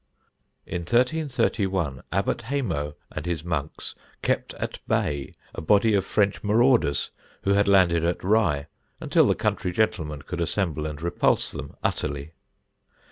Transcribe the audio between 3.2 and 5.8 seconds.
his monks kept at bay a